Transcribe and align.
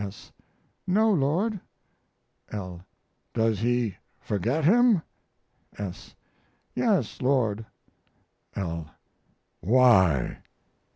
S. 0.03 0.31
No, 0.87 1.11
Lord. 1.13 1.59
L. 2.51 2.83
Does 3.35 3.59
he 3.59 3.97
forget 4.19 4.65
him? 4.65 5.03
S. 5.77 6.15
Yes, 6.73 7.21
Lord. 7.21 7.67
L. 8.55 8.89
Why? 9.59 10.39